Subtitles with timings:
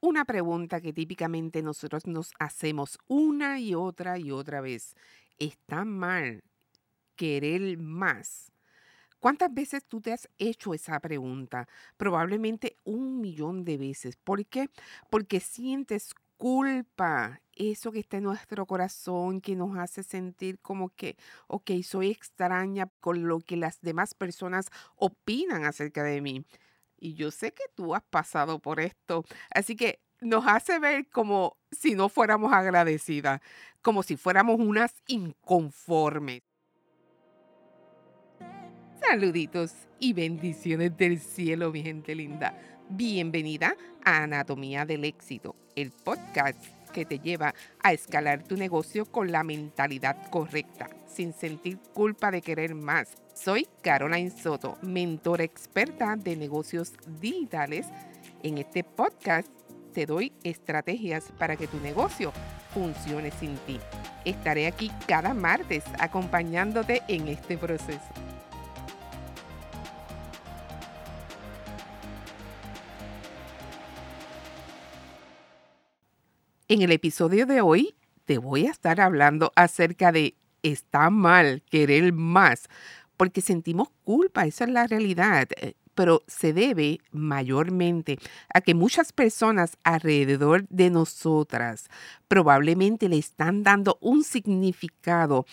[0.00, 4.94] Una pregunta que típicamente nosotros nos hacemos una y otra y otra vez.
[5.38, 6.44] ¿Está mal
[7.16, 8.52] querer más?
[9.18, 11.66] ¿Cuántas veces tú te has hecho esa pregunta?
[11.96, 14.16] Probablemente un millón de veces.
[14.16, 14.70] ¿Por qué?
[15.10, 21.16] Porque sientes culpa, eso que está en nuestro corazón, que nos hace sentir como que,
[21.48, 26.44] ok, soy extraña con lo que las demás personas opinan acerca de mí.
[26.98, 29.24] Y yo sé que tú has pasado por esto.
[29.50, 33.40] Así que nos hace ver como si no fuéramos agradecidas,
[33.82, 36.42] como si fuéramos unas inconformes.
[39.00, 42.58] Saluditos y bendiciones del cielo, mi gente linda.
[42.90, 46.58] Bienvenida a Anatomía del Éxito, el podcast
[46.92, 52.42] que te lleva a escalar tu negocio con la mentalidad correcta, sin sentir culpa de
[52.42, 53.14] querer más.
[53.38, 57.86] Soy Caroline Soto, mentora experta de negocios digitales.
[58.42, 59.46] En este podcast
[59.94, 62.32] te doy estrategias para que tu negocio
[62.74, 63.78] funcione sin ti.
[64.24, 68.00] Estaré aquí cada martes acompañándote en este proceso.
[76.66, 77.94] En el episodio de hoy
[78.24, 82.68] te voy a estar hablando acerca de está mal querer más,
[83.18, 88.18] porque sentimos culpa, esa es la realidad, eh, pero se debe mayormente
[88.54, 91.88] a que muchas personas alrededor de nosotras
[92.28, 95.44] probablemente le están dando un significado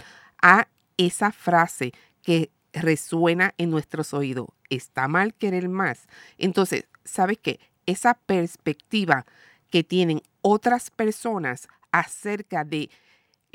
[0.41, 1.91] a esa frase
[2.21, 4.47] que resuena en nuestros oídos.
[4.69, 6.07] Está mal querer más.
[6.37, 7.59] Entonces, ¿sabes qué?
[7.87, 9.25] Esa perspectiva
[9.71, 12.91] que tienen otras personas acerca de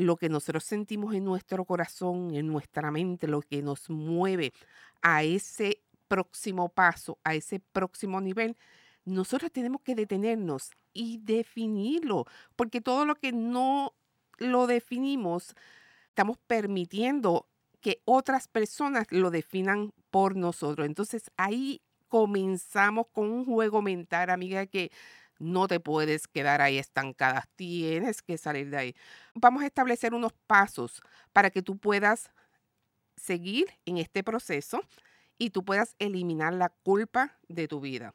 [0.01, 4.53] lo que nosotros sentimos en nuestro corazón, en nuestra mente, lo que nos mueve
[5.03, 8.57] a ese próximo paso, a ese próximo nivel,
[9.05, 12.27] nosotros tenemos que detenernos y definirlo,
[12.57, 13.95] porque todo lo que no
[14.39, 15.55] lo definimos,
[16.09, 17.47] estamos permitiendo
[17.81, 20.87] que otras personas lo definan por nosotros.
[20.87, 24.91] Entonces ahí comenzamos con un juego mental, amiga, que
[25.41, 28.97] no te puedes quedar ahí estancada, tienes que salir de ahí.
[29.35, 31.03] Vamos a establecer unos pasos
[31.33, 32.31] para que tú puedas
[33.17, 34.83] seguir en este proceso
[35.39, 38.15] y tú puedas eliminar la culpa de tu vida.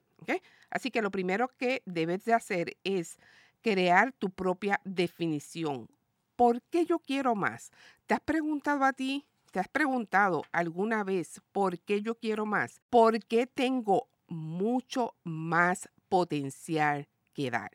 [0.69, 3.17] Así que lo primero que debes de hacer es
[3.61, 5.89] crear tu propia definición.
[6.35, 7.71] ¿Por qué yo quiero más?
[8.05, 9.25] ¿Te has preguntado a ti?
[9.51, 12.81] ¿Te has preguntado alguna vez por qué yo quiero más?
[12.89, 17.71] ¿Por qué tengo mucho más potencial que dar.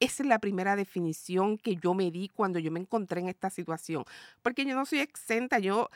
[0.00, 3.50] Esa es la primera definición que yo me di cuando yo me encontré en esta
[3.50, 4.04] situación,
[4.42, 5.88] porque yo no soy exenta, yo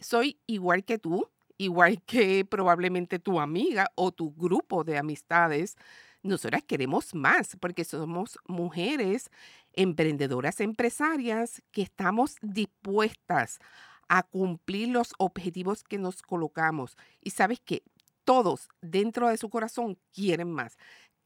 [0.00, 5.76] soy igual que tú, igual que probablemente tu amiga o tu grupo de amistades.
[6.22, 9.30] Nosotras queremos más porque somos mujeres
[9.74, 13.58] emprendedoras empresarias que estamos dispuestas
[14.08, 16.96] a cumplir los objetivos que nos colocamos.
[17.20, 17.82] Y sabes que
[18.24, 20.78] todos dentro de su corazón quieren más.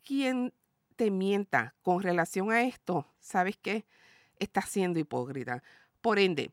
[0.05, 0.53] Quien
[0.99, 3.87] te mienta con relación a esto, ¿sabes qué?
[4.41, 5.63] Estás siendo hipócrita.
[6.01, 6.51] Por ende,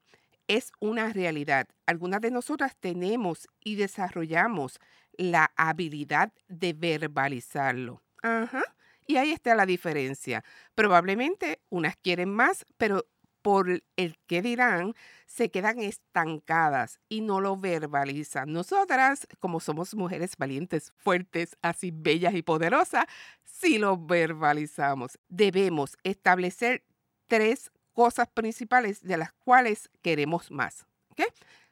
[0.47, 1.67] es una realidad.
[1.87, 4.79] Algunas de nosotras tenemos y desarrollamos
[5.17, 8.03] la habilidad de verbalizarlo.
[8.21, 8.61] Ajá.
[9.07, 10.43] Y ahí está la diferencia.
[10.75, 13.07] Probablemente unas quieren más, pero
[13.45, 14.95] por el que dirán,
[15.27, 18.51] se quedan estancadas y no lo verbalizan.
[18.51, 23.05] Nosotras, como somos mujeres valientes, fuertes, así bellas y poderosas,
[23.43, 25.19] sí lo verbalizamos.
[25.29, 26.83] Debemos establecer
[27.27, 30.87] tres cosas principales de las cuales queremos más.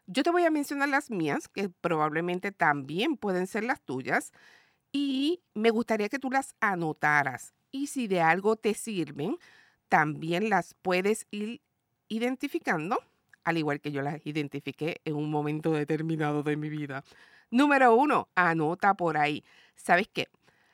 [0.05, 4.31] Yo te voy a mencionar las mías, que probablemente también pueden ser las tuyas,
[4.91, 7.55] y me gustaría que tú las anotaras.
[7.71, 9.39] Y si de algo te sirven,
[9.93, 11.61] también las puedes ir
[12.07, 12.97] identificando,
[13.43, 17.03] al igual que yo las identifiqué en un momento determinado de mi vida.
[17.51, 19.43] Número uno, anota por ahí.
[19.75, 20.29] ¿Sabes qué?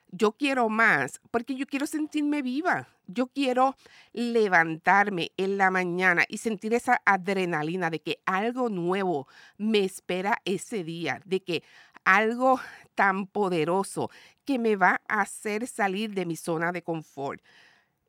[0.07, 2.87] Yo quiero más porque yo quiero sentirme viva.
[3.07, 3.75] Yo quiero
[4.13, 9.27] levantarme en la mañana y sentir esa adrenalina de que algo nuevo
[9.57, 11.63] me espera ese día, de que
[12.05, 12.61] algo
[12.95, 14.09] tan poderoso
[14.45, 17.41] que me va a hacer salir de mi zona de confort.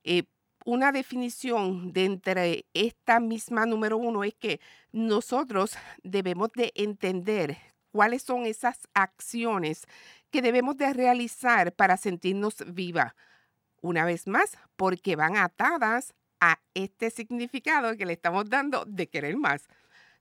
[0.04, 0.22] Eh,
[0.64, 4.60] una definición de entre esta misma número uno es que
[4.92, 7.56] nosotros debemos de entender
[7.92, 9.86] cuáles son esas acciones
[10.30, 13.16] que debemos de realizar para sentirnos viva.
[13.80, 19.36] Una vez más, porque van atadas a este significado que le estamos dando de querer
[19.36, 19.68] más.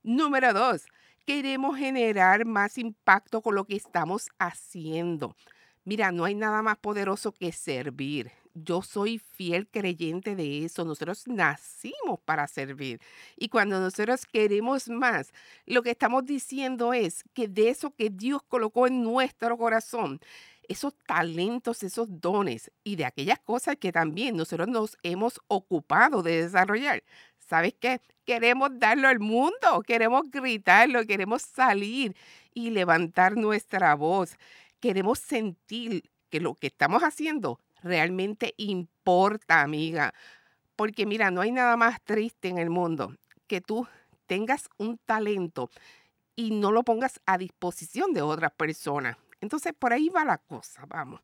[0.02, 0.86] Número dos,
[1.26, 5.36] queremos generar más impacto con lo que estamos haciendo.
[5.84, 8.32] Mira, no hay nada más poderoso que servir.
[8.54, 10.84] Yo soy fiel creyente de eso.
[10.84, 13.00] Nosotros nacimos para servir.
[13.36, 15.32] Y cuando nosotros queremos más,
[15.66, 20.20] lo que estamos diciendo es que de eso que Dios colocó en nuestro corazón,
[20.68, 26.42] esos talentos, esos dones y de aquellas cosas que también nosotros nos hemos ocupado de
[26.44, 27.02] desarrollar.
[27.38, 28.00] ¿Sabes qué?
[28.24, 32.14] Queremos darlo al mundo, queremos gritarlo, queremos salir
[32.54, 34.36] y levantar nuestra voz.
[34.78, 40.12] Queremos sentir que lo que estamos haciendo realmente importa, amiga.
[40.76, 43.14] Porque mira, no hay nada más triste en el mundo
[43.46, 43.86] que tú
[44.26, 45.70] tengas un talento
[46.36, 49.16] y no lo pongas a disposición de otras personas.
[49.40, 51.20] Entonces, por ahí va la cosa, vamos.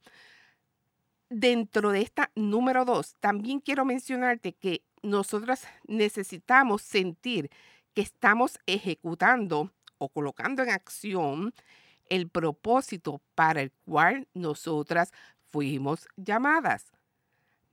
[1.29, 7.51] Dentro de esta número dos, también quiero mencionarte que nosotras necesitamos sentir
[7.95, 11.55] que estamos ejecutando o colocando en acción
[12.09, 15.13] el propósito para el cual nosotras
[15.51, 16.93] fuimos llamadas.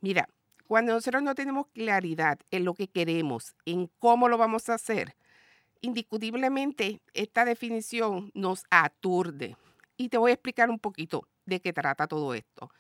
[0.01, 0.27] Mira,
[0.67, 5.15] cuando nosotros no tenemos claridad en lo que queremos, en cómo lo vamos a hacer,
[5.81, 9.57] indiscutiblemente esta definición nos aturde.
[9.97, 12.71] Y te voy a explicar un poquito de qué trata todo esto.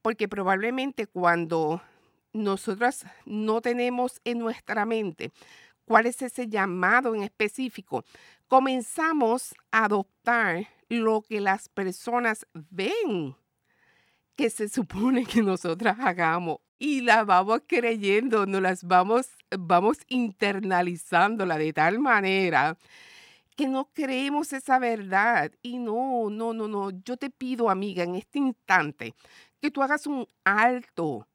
[0.00, 1.82] Porque probablemente cuando
[2.32, 5.32] nosotras no tenemos en nuestra mente
[5.84, 8.04] cuál es ese llamado en específico,
[8.48, 13.36] comenzamos a adoptar lo que las personas ven
[14.42, 21.58] que se supone que nosotras hagamos y la vamos creyendo, nos las vamos, vamos internalizándola
[21.58, 22.76] de tal manera
[23.54, 25.52] que no creemos esa verdad.
[25.62, 26.90] Y no, no, no, no.
[27.04, 29.14] Yo te pido, amiga, en este instante,
[29.60, 31.28] que tú hagas un alto,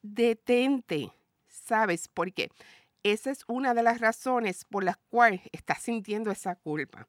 [0.00, 1.12] detente,
[1.48, 2.08] ¿sabes?
[2.08, 2.50] Porque
[3.02, 7.08] esa es una de las razones por las cuales estás sintiendo esa culpa.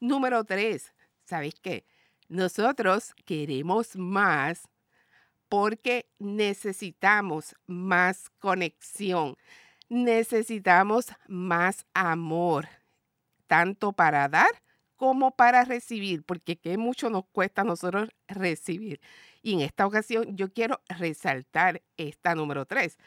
[0.00, 0.92] Número tres,
[1.22, 1.84] ¿sabes qué?
[2.28, 4.69] Nosotros queremos más
[5.50, 9.36] porque necesitamos más conexión,
[9.90, 12.68] necesitamos más amor,
[13.48, 14.62] tanto para dar
[14.96, 19.00] como para recibir, porque qué mucho nos cuesta a nosotros recibir.
[19.42, 22.98] Y en esta ocasión yo quiero resaltar esta número tres.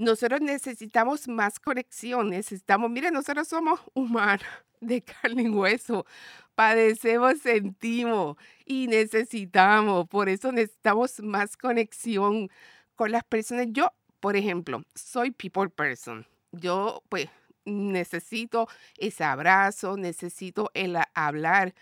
[0.00, 4.46] Nosotros necesitamos más conexión, necesitamos, mire, nosotros somos humanos
[4.80, 6.06] de carne y hueso,
[6.54, 12.48] padecemos, sentimos y necesitamos, por eso necesitamos más conexión
[12.94, 13.66] con las personas.
[13.72, 16.26] Yo, por ejemplo, soy people person.
[16.50, 17.28] Yo, pues,
[17.66, 21.74] necesito ese abrazo, necesito el hablar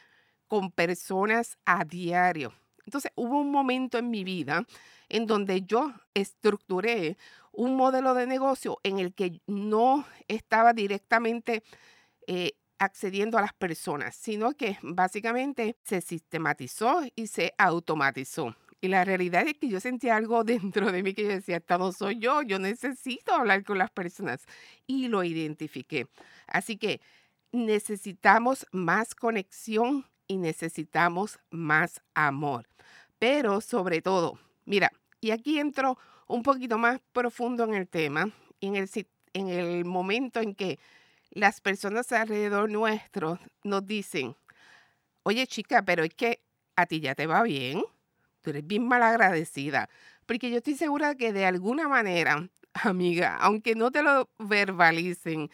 [0.49, 2.53] con personas a diario.
[2.89, 4.65] Entonces hubo un momento en mi vida
[5.11, 7.19] en donde yo estructuré
[7.53, 11.63] un modelo de negocio en el que no estaba directamente
[12.27, 18.57] eh, accediendo a las personas, sino que básicamente se sistematizó y se automatizó.
[18.81, 21.77] Y la realidad es que yo sentía algo dentro de mí que yo decía, esta
[21.77, 24.47] no soy yo, yo necesito hablar con las personas.
[24.87, 26.07] Y lo identifiqué.
[26.47, 27.03] Así que
[27.53, 32.69] necesitamos más conexión y necesitamos más amor.
[33.19, 38.31] Pero sobre todo, mira, y aquí entro un poquito más profundo en el tema,
[38.61, 38.89] en el,
[39.33, 40.79] en el momento en que
[41.31, 44.37] las personas alrededor nuestro nos dicen,
[45.25, 46.41] oye chica, pero es que
[46.77, 47.83] a ti ya te va bien,
[48.41, 49.89] tú eres bien malagradecida,
[50.27, 55.51] porque yo estoy segura que de alguna manera, amiga, aunque no te lo verbalicen,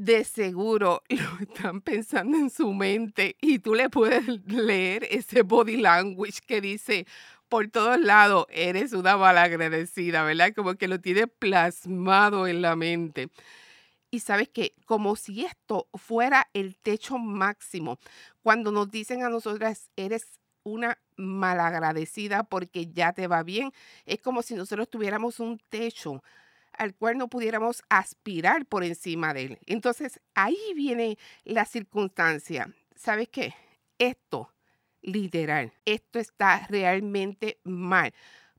[0.00, 5.76] de seguro lo están pensando en su mente y tú le puedes leer ese body
[5.76, 7.06] language que dice
[7.50, 10.52] por todos lados, eres una malagradecida, ¿verdad?
[10.54, 13.28] Como que lo tiene plasmado en la mente.
[14.08, 17.98] Y sabes que como si esto fuera el techo máximo,
[18.42, 23.72] cuando nos dicen a nosotras, eres una malagradecida porque ya te va bien,
[24.06, 26.22] es como si nosotros tuviéramos un techo
[26.72, 29.58] al cual no pudiéramos aspirar por encima de él.
[29.66, 32.72] Entonces ahí viene la circunstancia.
[32.94, 33.54] ¿Sabes qué?
[33.98, 34.52] Esto,
[35.02, 38.12] literal, esto está realmente mal.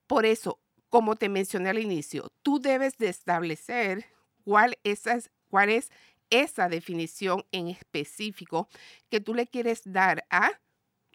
[0.07, 4.05] Por eso, como te mencioné al inicio, tú debes de establecer
[4.43, 4.77] cuál,
[5.47, 5.89] cuál es
[6.29, 8.67] esa definición en específico
[9.09, 10.51] que tú le quieres dar a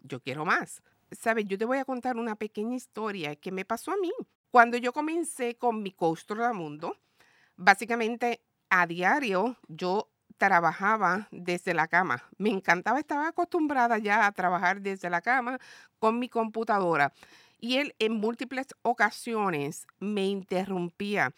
[0.07, 0.83] yo quiero más.
[1.11, 4.13] Sabes, yo te voy a contar una pequeña historia que me pasó a mí.
[4.51, 6.23] Cuando yo comencé con mi coach
[6.55, 6.97] mundo,
[7.57, 12.23] básicamente a diario yo trabajaba desde la cama.
[12.39, 15.59] Me encantaba, estaba acostumbrada ya a trabajar desde la cama
[15.99, 17.13] con mi computadora.
[17.59, 21.33] Y él en múltiples ocasiones me interrumpía.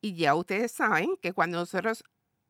[0.00, 2.04] Y ya ustedes saben que cuando nosotros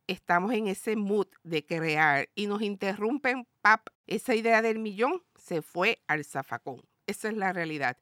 [0.06, 5.62] estamos en ese mood de crear y nos interrumpen, pap, esa idea del millón se
[5.62, 6.82] fue al zafacón.
[7.06, 7.96] Esa es la realidad.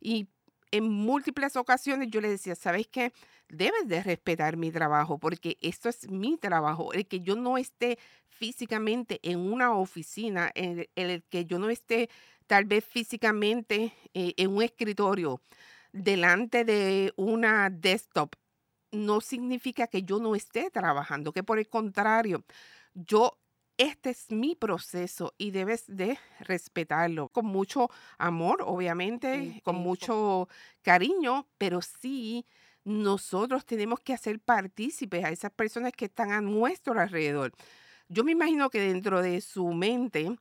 [0.00, 0.28] Y
[0.72, 3.12] en múltiples ocasiones yo le decía, ¿sabes qué?
[3.48, 6.92] Debes de respetar mi trabajo porque esto es mi trabajo.
[6.92, 12.08] El que yo no esté físicamente en una oficina, en el, que yo no esté
[12.46, 15.40] tal vez físicamente eh, en un escritorio,
[15.92, 18.34] delante de una desktop,
[18.90, 22.44] no significa que yo no esté trabajando, que por el contrario,
[22.94, 23.38] yo
[23.82, 30.48] este es mi proceso y debes de respetarlo con mucho amor, obviamente, con mucho
[30.82, 32.46] cariño, pero sí
[32.84, 37.52] nosotros tenemos que hacer partícipes a esas personas que están a nuestro alrededor.
[38.08, 40.36] Yo me imagino que dentro de su mente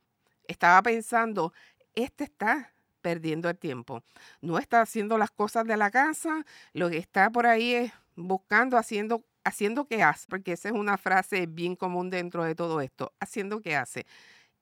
[0.47, 1.51] estaba pensando,
[1.95, 4.03] este está perdiendo el tiempo,
[4.41, 8.77] no está haciendo las cosas de la casa, lo que está por ahí es buscando,
[8.77, 13.13] haciendo haciendo que hace, porque esa es una frase bien común dentro de todo esto,
[13.19, 14.05] haciendo que hace.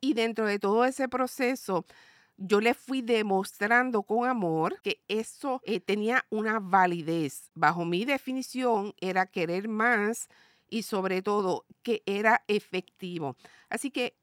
[0.02, 1.86] Y dentro de todo ese proceso,
[2.38, 7.52] yo le fui demostrando con amor que eso eh, tenía una validez.
[7.54, 10.30] Bajo mi definición era querer más
[10.70, 13.36] y sobre todo que era efectivo.
[13.70, 14.16] Así que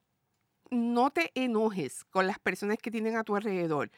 [0.71, 3.91] no te enojes con las personas que tienen a tu alrededor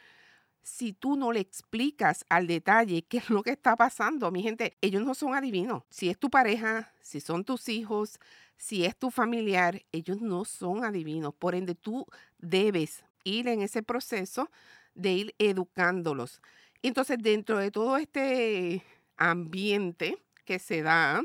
[0.62, 4.30] si tú no le explicas al detalle qué es lo que está pasando.
[4.30, 5.82] Mi gente, ellos no son adivinos.
[5.90, 8.18] Si es tu pareja, si son tus hijos,
[8.56, 11.34] si es tu familiar, ellos no son adivinos.
[11.34, 12.06] Por ende, tú
[12.38, 14.50] debes ir en ese proceso
[14.94, 16.42] de ir educándolos.
[16.82, 18.82] Entonces, dentro de todo este
[19.16, 21.22] ambiente que se da,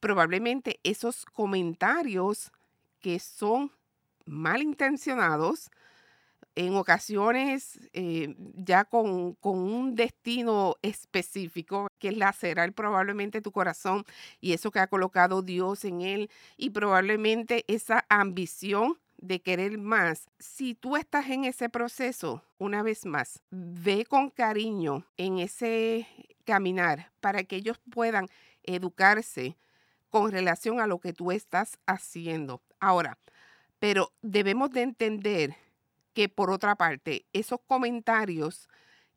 [0.00, 2.52] probablemente esos comentarios
[3.00, 3.72] que son
[4.24, 5.70] malintencionados,
[6.58, 14.04] en ocasiones eh, ya con, un destino específico que lacerar probablemente tu corazón
[14.40, 20.26] y eso que ha colocado Dios en él y probablemente esa ambición de querer más.
[20.40, 26.08] Si tú estás en ese proceso, una vez más, ve con cariño en ese
[26.44, 28.26] caminar para que ellos puedan
[28.64, 29.56] educarse
[30.10, 32.62] con relación a lo que tú estás haciendo.
[32.80, 33.16] Ahora,
[33.78, 35.56] pero debemos de entender
[36.18, 38.68] que por otra parte, esos comentarios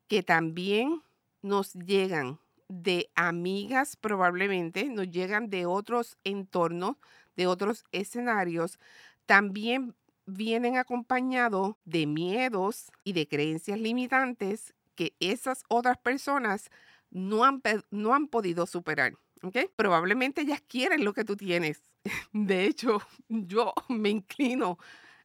[0.06, 1.02] que también
[1.42, 6.94] nos llegan de amigas probablemente, nos llegan de otros entornos,
[7.34, 8.78] de otros escenarios,
[9.26, 16.70] también vienen acompañados de miedos y de creencias limitantes que esas otras personas
[17.10, 19.14] no han, no han podido superar.
[19.42, 19.66] ¿okay?
[19.74, 21.82] Probablemente ellas quieren lo que tú tienes.
[22.32, 24.78] De hecho, yo me inclino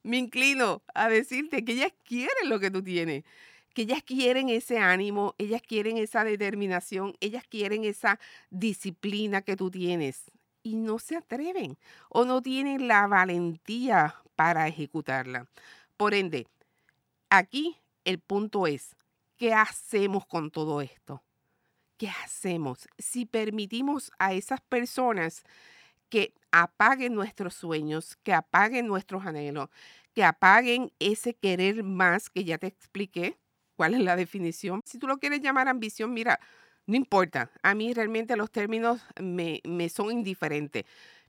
[0.07, 3.25] me inclino a decirte que ellas quieren lo que tú tienes,
[3.73, 9.69] que ellas quieren ese ánimo, ellas quieren esa determinación, ellas quieren esa disciplina que tú
[9.69, 10.31] tienes
[10.63, 11.77] y no se atreven
[12.09, 15.47] o no tienen la valentía para ejecutarla.
[15.97, 16.47] Por ende,
[17.29, 18.95] aquí el punto es,
[19.35, 21.21] ¿qué hacemos con todo esto?
[21.97, 25.43] ¿Qué hacemos si permitimos a esas personas
[26.09, 29.69] que apaguen nuestros sueños, que apaguen nuestros anhelos,
[30.13, 33.37] que apaguen ese querer más que ya te expliqué
[33.75, 34.81] cuál es la definición.
[34.85, 36.39] Si tú lo quieres llamar ambición, mira,
[36.87, 40.85] no importa, a mí realmente los términos me, me son indiferentes,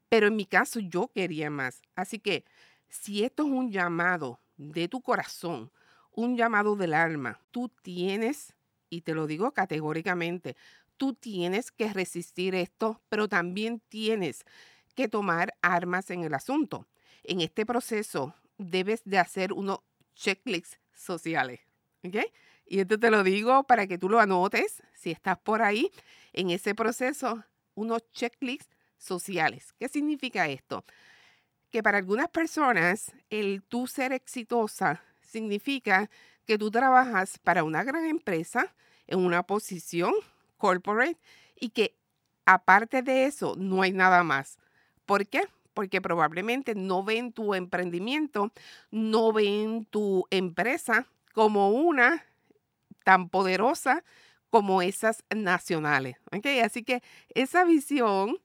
[0.09, 1.83] pero en mi caso yo quería más.
[1.97, 2.45] Así que
[2.89, 5.71] si esto es un llamado de tu corazón,
[6.13, 8.55] un llamado del alma, tú tienes,
[8.91, 10.57] y te lo digo categóricamente,
[10.99, 14.45] tú tienes que resistir esto, pero también tienes
[14.95, 16.87] que tomar armas en el asunto.
[17.25, 19.79] En este proceso debes de hacer unos
[20.15, 21.61] checklists sociales.
[22.05, 22.17] ¿ok?
[22.67, 25.91] Y esto te lo digo para que tú lo anotes, si estás por ahí,
[26.33, 29.73] en ese proceso, unos checklists sociales.
[29.79, 30.85] ¿Qué significa esto?
[31.71, 36.11] Que para algunas personas el tú ser exitosa significa
[36.45, 38.75] que tú trabajas para una gran empresa
[39.07, 40.13] en una posición
[40.59, 41.17] corporate
[41.57, 41.95] y que
[42.45, 44.59] aparte de eso no hay nada más.
[45.07, 45.43] ¿Por qué?
[45.75, 48.53] Porque probablemente no ven tu emprendimiento,
[48.91, 52.25] no ven tu empresa como una
[53.05, 54.05] tan poderosa
[54.51, 56.17] como esas nacionales.
[56.33, 56.61] ¿okay?
[56.61, 57.03] Así que
[57.35, 58.39] esa visión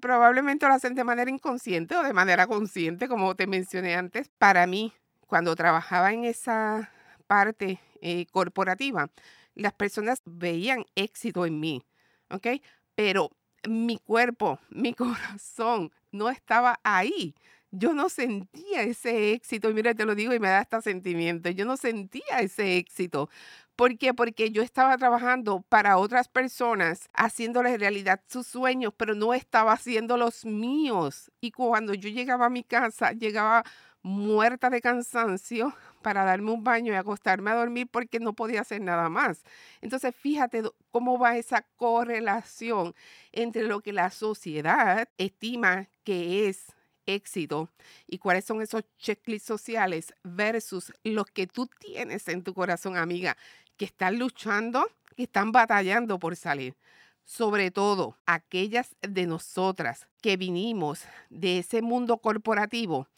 [0.00, 4.28] probablemente lo hacen de manera inconsciente o de manera consciente, como te mencioné antes.
[4.38, 4.92] Para mí,
[5.26, 6.90] cuando trabajaba en esa
[7.26, 9.08] parte eh, corporativa,
[9.54, 11.82] las personas veían éxito en mí,
[12.30, 12.46] ¿ok?
[12.94, 13.30] Pero
[13.68, 17.34] mi cuerpo, mi corazón no estaba ahí.
[17.76, 21.50] Yo no sentía ese éxito, y mira, te lo digo y me da hasta sentimiento,
[21.50, 23.28] yo no sentía ese éxito.
[23.74, 24.14] ¿Por qué?
[24.14, 30.16] Porque yo estaba trabajando para otras personas, haciéndoles realidad sus sueños, pero no estaba haciendo
[30.16, 31.32] los míos.
[31.40, 33.64] Y cuando yo llegaba a mi casa, llegaba
[34.04, 38.82] muerta de cansancio para darme un baño y acostarme a dormir porque no podía hacer
[38.82, 39.42] nada más.
[39.80, 42.94] Entonces, fíjate cómo va esa correlación
[43.32, 46.66] entre lo que la sociedad estima que es
[47.06, 47.70] éxito
[48.06, 53.36] y cuáles son esos checklists sociales versus los que tú tienes en tu corazón, amiga,
[53.78, 56.76] que están luchando, que están batallando por salir
[57.24, 63.08] sobre todo aquellas de nosotras que vinimos de ese mundo corporativo,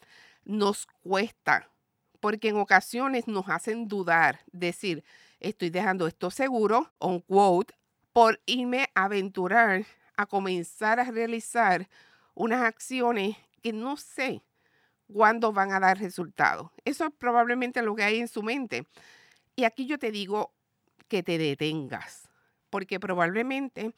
[0.47, 1.69] nos cuesta,
[2.19, 5.03] porque en ocasiones nos hacen dudar, decir,
[5.39, 7.75] estoy dejando esto seguro, un quote,
[8.13, 9.85] por irme a aventurar
[10.15, 11.87] a comenzar a realizar
[12.33, 14.41] unas acciones que no sé
[15.11, 16.71] cuándo van a dar resultados.
[16.85, 18.87] Eso es probablemente lo que hay en su mente.
[19.55, 20.53] Y aquí yo te digo
[21.07, 22.29] que te detengas,
[22.69, 23.93] porque probablemente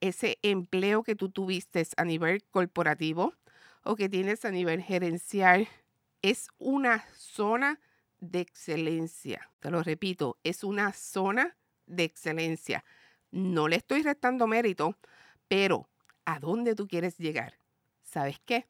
[0.00, 3.34] ese empleo que tú tuviste a nivel corporativo
[3.84, 5.68] o que tienes a nivel gerencial
[6.22, 7.80] es una zona
[8.20, 9.50] de excelencia.
[9.60, 12.84] Te lo repito, es una zona de excelencia.
[13.30, 14.96] No le estoy restando mérito,
[15.48, 15.88] pero
[16.24, 17.58] ¿a dónde tú quieres llegar?
[18.02, 18.68] ¿Sabes qué?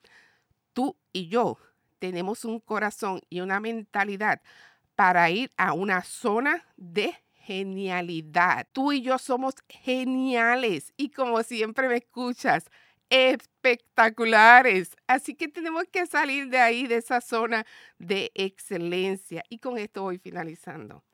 [0.73, 1.59] Tú y yo
[1.99, 4.41] tenemos un corazón y una mentalidad
[4.95, 8.67] para ir a una zona de genialidad.
[8.73, 12.71] Tú y yo somos geniales y como siempre me escuchas,
[13.13, 14.97] espectaculares.
[15.07, 17.67] Así que tenemos que salir de ahí, de esa zona
[17.99, 19.45] de excelencia.
[19.51, 21.05] Y con esto voy finalizando.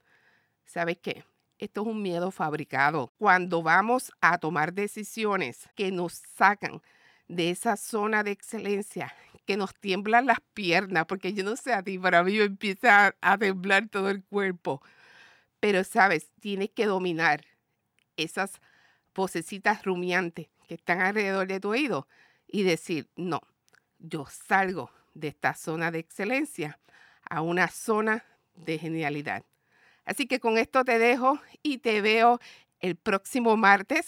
[0.64, 1.24] ¿Sabes qué?
[1.58, 3.12] Esto es un miedo fabricado.
[3.18, 6.82] Cuando vamos a tomar decisiones que nos sacan
[7.26, 9.12] de esa zona de excelencia,
[9.44, 13.38] que nos tiemblan las piernas, porque yo no sé a ti, para mí empieza a,
[13.38, 14.80] temblar todo el cuerpo.
[15.58, 16.30] Pero, ¿sabes?
[16.40, 17.44] Tienes que dominar
[18.16, 18.60] esas
[19.14, 22.06] vocecitas rumiantes que están alrededor de tu oído
[22.46, 23.40] y decir, no,
[23.98, 26.78] yo salgo de esta zona de excelencia
[27.28, 29.44] a una zona de genialidad.
[30.04, 32.38] Así que con esto te dejo y te veo
[32.80, 34.06] el próximo martes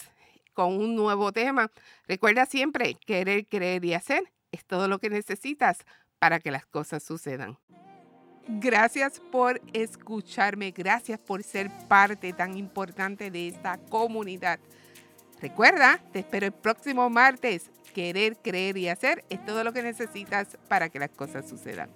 [0.53, 1.71] con un nuevo tema.
[2.07, 5.79] Recuerda siempre, querer, creer y hacer es todo lo que necesitas
[6.19, 7.57] para que las cosas sucedan.
[8.47, 14.59] Gracias por escucharme, gracias por ser parte tan importante de esta comunidad.
[15.41, 17.71] Recuerda, te espero el próximo martes.
[17.95, 21.89] Querer, creer y hacer es todo lo que necesitas para que las cosas sucedan.